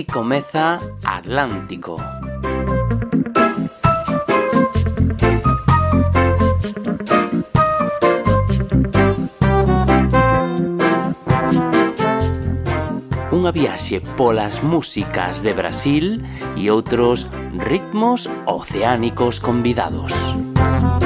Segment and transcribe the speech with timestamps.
[0.00, 2.00] Aquí comeza Atlántico.
[13.28, 16.24] Unha viaxe polas músicas de Brasil
[16.56, 17.28] e outros
[17.60, 20.16] ritmos oceánicos convidados.
[20.56, 20.99] Música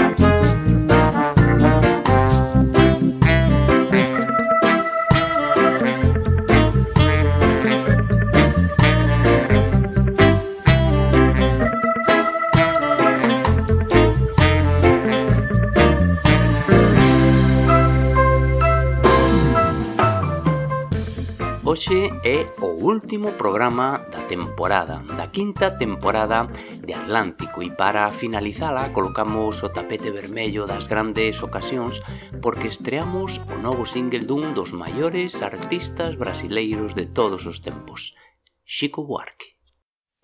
[21.85, 26.49] hoxe é o último programa da temporada, da quinta temporada
[26.81, 32.01] de Atlántico e para finalizala colocamos o tapete vermello das grandes ocasións
[32.41, 38.17] porque estreamos o novo single dun dos maiores artistas brasileiros de todos os tempos,
[38.65, 39.53] Chico Buarque.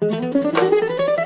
[0.00, 1.19] Música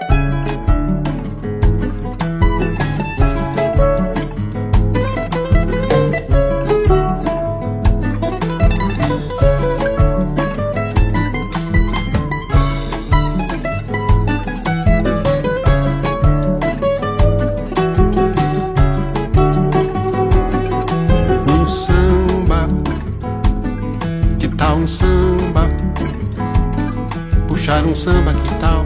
[27.85, 28.85] um samba, que tal?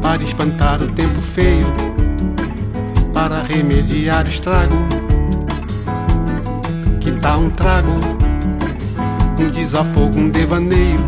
[0.00, 1.66] Para espantar o tempo feio,
[3.12, 4.74] para remediar o estrago.
[7.00, 7.92] Que tal um trago,
[9.38, 11.00] um desafogo, um devaneio?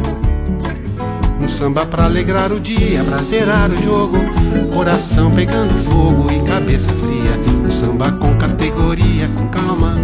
[1.40, 4.18] Um samba pra alegrar o dia, pra zerar o jogo.
[4.72, 7.38] Coração pegando fogo e cabeça fria.
[7.64, 9.94] Um samba com categoria, com calma.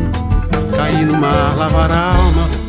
[0.77, 2.60] Cair no mar, lavar a alma.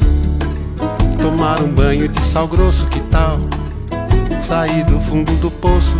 [1.22, 3.40] Tomar um banho de sal grosso, que tal?
[4.52, 5.96] sair do fundo do poço,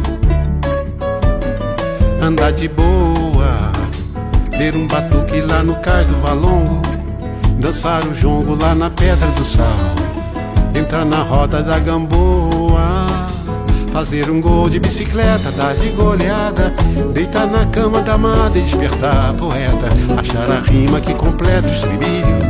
[2.22, 3.72] andar de boa,
[4.58, 6.82] ter um batuque lá no cais do Valongo,
[7.60, 9.96] dançar o jongo lá na Pedra do Sal,
[10.76, 13.06] entrar na roda da Gamboa,
[13.94, 16.74] fazer um gol de bicicleta, dar de goleada,
[17.14, 19.88] deitar na cama da amada e despertar a poeta,
[20.20, 22.41] achar a rima que completa o estribilho,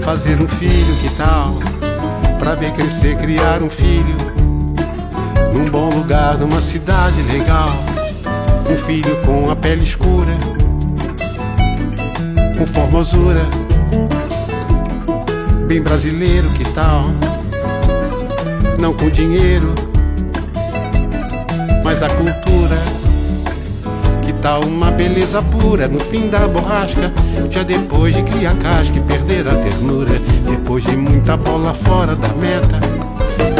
[0.00, 1.58] fazer um filho, que tal?
[2.38, 4.16] Pra ver crescer, criar um filho
[5.52, 7.70] num bom lugar, numa cidade legal.
[8.70, 10.32] Um filho com a pele escura,
[12.56, 13.42] com formosura,
[15.66, 17.06] bem brasileiro, que tal?
[18.78, 19.74] Não com dinheiro,
[21.84, 22.89] mas a cultura.
[24.42, 27.12] Tal uma beleza pura no fim da borrasca?
[27.50, 30.18] Já depois de criar casca e perder a ternura,
[30.48, 32.80] depois de muita bola fora da meta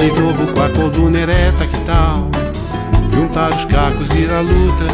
[0.00, 2.30] de novo com a coluna ereta, que tal?
[3.12, 4.86] Juntar os cacos e ir à luta,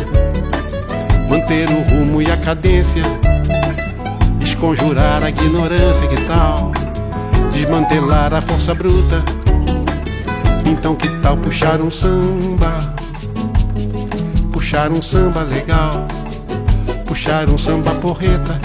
[1.31, 3.03] manter o rumo e a cadência,
[4.41, 6.73] esconjurar a ignorância, que tal?
[7.53, 9.23] Desmantelar a força bruta.
[10.65, 12.96] Então que tal puxar um samba?
[14.67, 16.09] Puxar um samba legal,
[17.07, 18.61] puxar um samba porreta.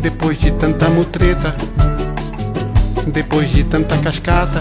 [0.00, 1.54] Depois de tanta mutreta,
[3.06, 4.60] depois de tanta cascata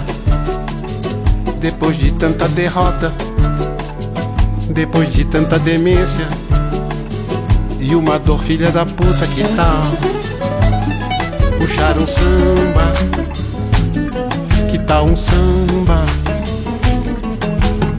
[1.60, 3.12] depois de tanta derrota,
[4.70, 6.28] depois de tanta demência
[7.80, 9.92] e uma dor filha da puta que tal
[11.58, 12.94] puxar um samba,
[14.70, 16.06] que tal um samba,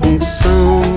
[0.06, 0.89] um samba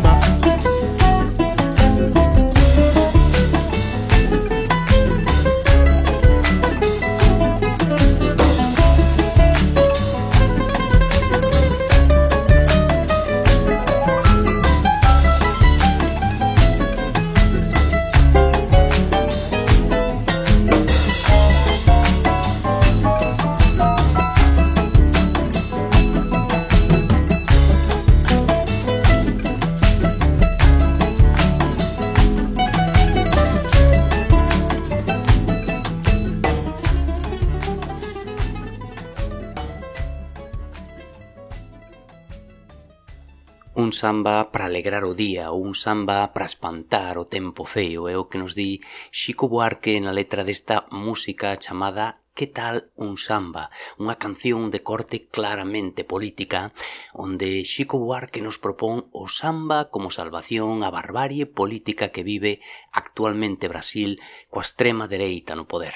[44.04, 48.28] samba para alegrar o día ou un samba para espantar o tempo feo, é o
[48.28, 48.84] que nos di
[49.16, 53.70] Chico Buarque na letra desta música chamada Que tal un samba?
[54.02, 56.74] Unha canción de corte claramente política
[57.14, 62.58] onde Chico Buarque nos propón o samba como salvación á barbarie política que vive
[62.90, 64.18] actualmente Brasil
[64.50, 65.94] coa extrema dereita no poder.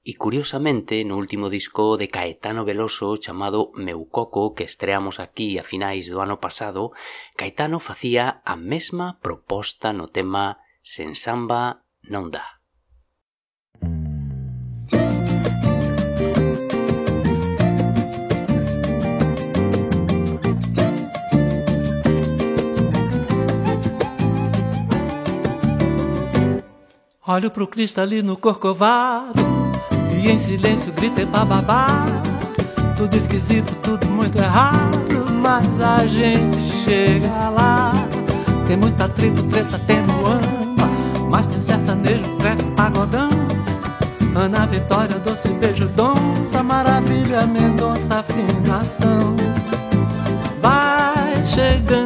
[0.00, 5.64] E curiosamente, no último disco de Caetano Veloso chamado Meu Coco que estreamos aquí a
[5.68, 6.96] finais do ano pasado,
[7.36, 12.55] Caetano facía a mesma proposta no tema Sen samba non dá.
[27.28, 29.42] Olho pro cristalino corcovado
[30.22, 32.06] E em silêncio gritei pra babá
[32.96, 37.92] Tudo esquisito, tudo muito errado Mas a gente chega lá.
[38.68, 40.88] Tem muita atrito, treta, tem muamba
[41.28, 43.30] Mas tem sertanejo, treco, pagodão.
[44.36, 49.34] Ana Vitória, doce beijo, donça Maravilha, Mendonça, afinação.
[50.60, 52.05] Vai chegando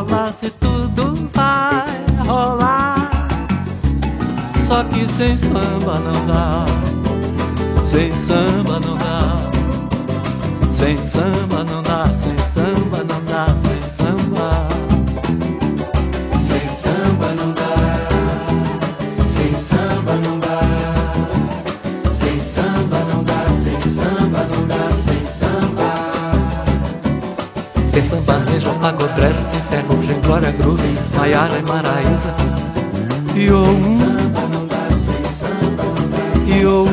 [0.00, 3.10] rola, se tudo vai rolar.
[4.66, 6.64] Só que sem samba não dá,
[7.84, 9.50] sem samba não dá,
[10.72, 12.06] sem samba não dá,
[28.80, 32.34] samba, neja, pagodrejo, Glória Groove, Maiara e Maraísa
[33.34, 33.64] E o
[36.46, 36.86] E o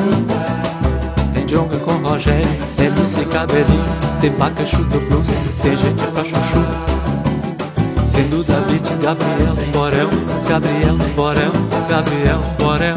[1.34, 3.86] Tem Jonga com Rogério Tem Lucy Cabelinho
[4.20, 5.28] Tem Paca Chuta Blues
[5.62, 6.66] Tem gente pra chuchu.
[8.14, 10.10] Tem Duda Beat, Gabriel Borel
[10.48, 11.52] Gabriel Borel
[11.88, 12.96] Gabriel Borel.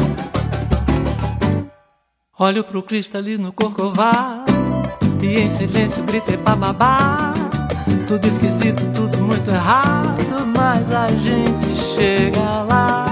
[2.39, 4.51] Olho pro cristalino corcovado
[5.21, 7.40] E em silêncio gritei pra babá
[8.11, 13.05] Tudo esquisito, tudo muito errado mas a gente chega lá.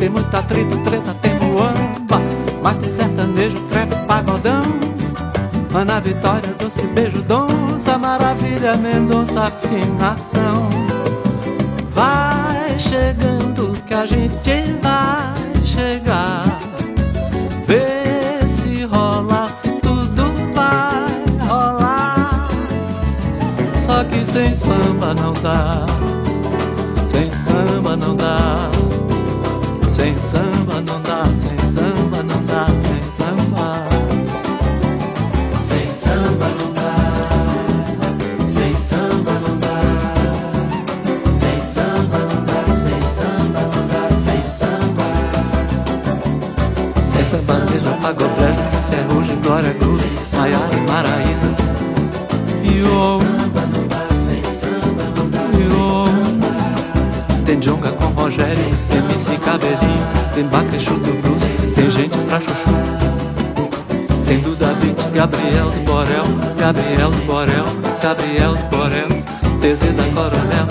[0.00, 2.20] Tem muita treta, treta, tem muamba,
[2.60, 4.64] mas tem sertanejo, trap, pagodão.
[5.72, 10.68] Ana Vitória, doce beijo, donça, maravilha, Mendonça, afinação.
[11.92, 15.33] Vai chegando que a gente vai
[25.12, 25.84] não dá
[60.34, 62.64] tem bacachu do blues, tem gente pra chuchu.
[64.26, 64.74] Tem Duda
[65.14, 66.24] Gabriel do Borel,
[66.58, 67.64] Gabriel do Borel,
[68.02, 69.08] Gabriel do Borel,
[69.60, 70.66] da Coronel.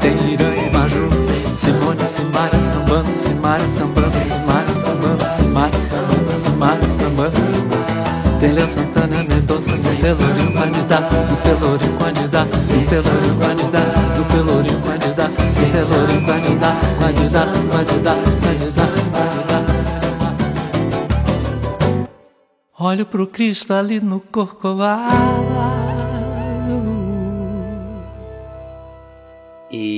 [0.00, 1.10] Tem Irã e Maju,
[1.56, 8.38] Simone, Simária, sambando, Simária, sambando, Simária, sambando, Simária, sambando, Simária, sambando.
[8.38, 9.70] Tem Léo Santana, Mendonça,
[10.00, 12.17] Pelourinho, candidato, Pelourinho, candidato,
[23.10, 25.77] pro Cristo ali no Corcovado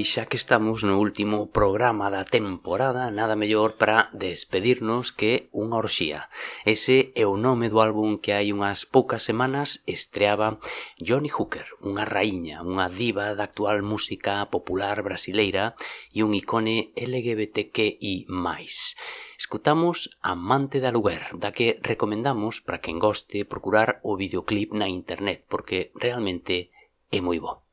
[0.00, 5.76] E xa que estamos no último programa da temporada, nada mellor para despedirnos que unha
[5.76, 6.32] orxía.
[6.64, 10.56] Ese é o nome do álbum que hai unhas poucas semanas estreaba
[10.96, 15.76] Johnny Hooker, unha raíña, unha diva da actual música popular brasileira
[16.16, 18.24] e un icone LGBTQI+.
[19.36, 25.44] Escutamos Amante da Lugar, da que recomendamos para quen goste procurar o videoclip na internet,
[25.44, 26.72] porque realmente
[27.12, 27.68] é moi bo.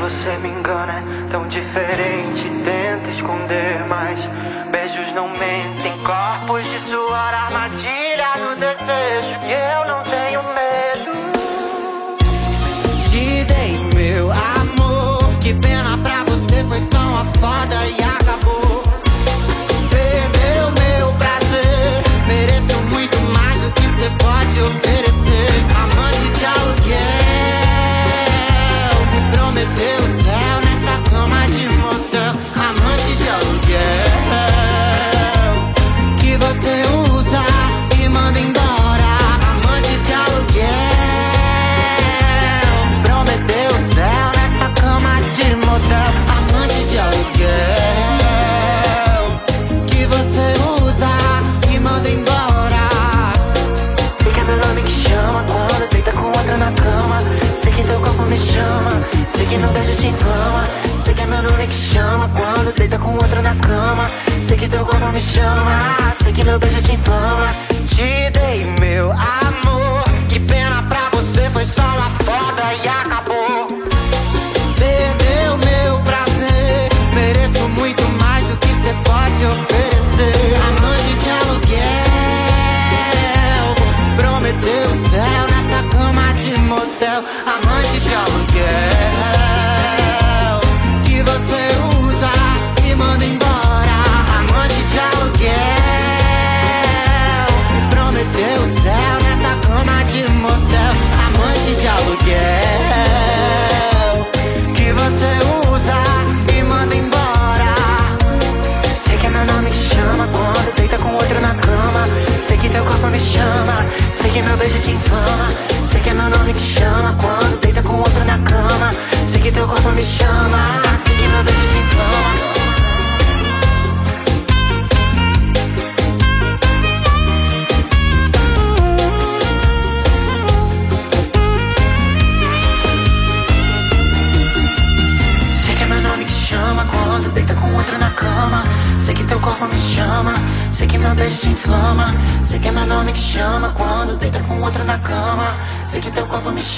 [0.00, 2.42] Você me engana é tão diferente.
[2.64, 4.18] Tenta esconder, mas
[4.70, 5.92] beijos não mentem.
[6.02, 9.38] Corpos de suor, armadilha no desejo.
[9.46, 10.89] E eu não tenho medo.
[59.50, 60.64] Que meu beijo te inflama.
[61.04, 64.08] Sei que é meu nome que chama quando deita com outra na cama.
[64.46, 67.50] Sei que teu corpo me chama, sei que meu beijo te inflama.
[67.88, 70.59] Te dei meu amor, que pena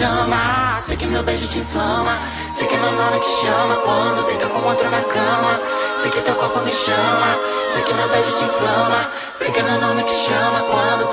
[0.03, 2.19] chama, sei que meu beijo te inflama.
[2.53, 5.61] Sei que meu nome que chama quando deita com outra na cama.
[6.01, 7.39] Sei que teu corpo me chama,
[7.73, 9.11] sei que meu beijo te inflama.
[9.31, 11.12] Sei que meu nome que chama quando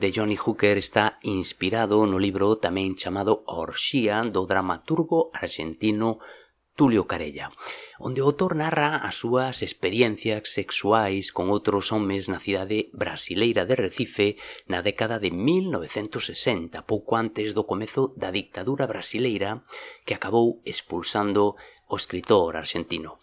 [0.00, 6.24] de Johnny Hooker está inspirado no libro tamén chamado Orxía do dramaturgo argentino
[6.72, 7.52] Tulio Carella,
[8.00, 13.76] onde o autor narra as súas experiencias sexuais con outros homes na cidade brasileira de
[13.76, 19.68] Recife na década de 1960, pouco antes do comezo da dictadura brasileira
[20.08, 21.60] que acabou expulsando
[21.92, 23.20] o escritor argentino.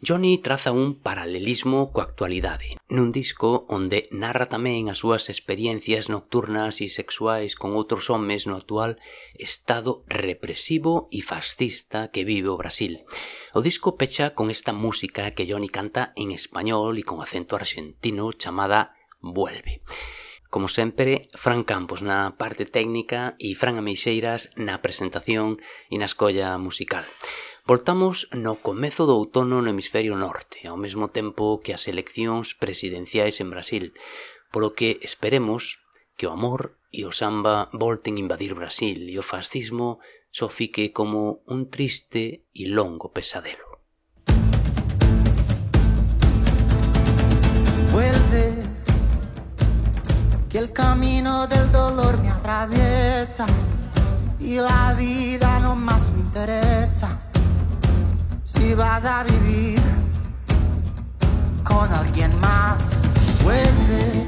[0.00, 6.78] Johnny traza un paralelismo coa actualidade, nun disco onde narra tamén as súas experiencias nocturnas
[6.78, 9.02] e sexuais con outros homes no actual
[9.34, 13.02] estado represivo e fascista que vive o Brasil.
[13.50, 18.30] O disco pecha con esta música que Johnny canta en español e con acento argentino
[18.30, 19.82] chamada Vuelve.
[20.46, 25.58] Como sempre, Fran Campos na parte técnica e Fran Ameixeiras na presentación
[25.90, 27.02] e na escolla musical.
[27.68, 33.44] Voltamos no comezo do outono no hemisferio norte, ao mesmo tempo que as eleccións presidenciais
[33.44, 33.92] en Brasil,
[34.48, 35.84] polo que esperemos
[36.16, 40.00] que o amor e o samba volten a invadir Brasil e o fascismo
[40.32, 43.84] só fique como un triste e longo pesadelo.
[47.92, 48.64] Vuelve
[50.48, 53.44] que el camino del dolor me atraviesa
[54.40, 57.27] y la vida no más me interesa.
[58.58, 59.80] Si vas a vivir
[61.62, 63.02] con alguien más,
[63.44, 64.26] vuelve.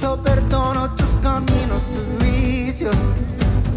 [0.00, 2.96] Yo perdono tus caminos, tus vicios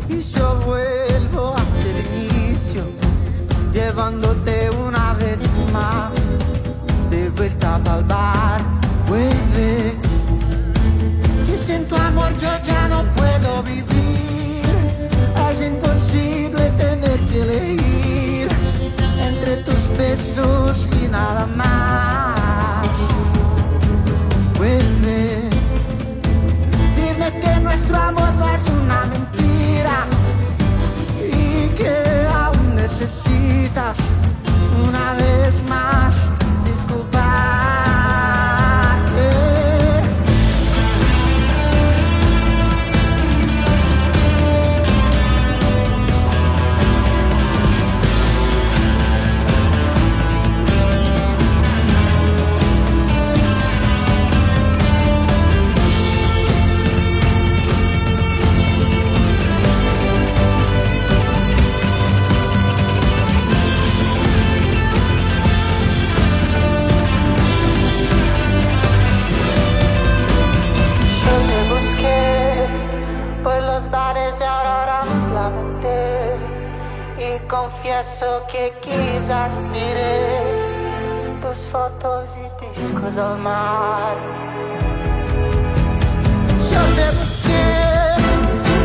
[0.07, 2.83] y yo vuelvo hasta el inicio,
[3.73, 5.41] llevándote una vez
[5.73, 6.37] más
[7.09, 8.61] de vuelta al bar.
[9.07, 9.95] Vuelve,
[11.47, 13.87] que sin tu amor yo ya no puedo vivir.
[15.49, 17.76] Es imposible tener que elegir
[86.71, 87.69] Yo te busqué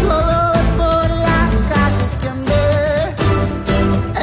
[0.07, 3.15] color por las calles que andé,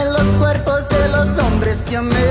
[0.01, 2.28] en los cuerpos de los hombres que amé,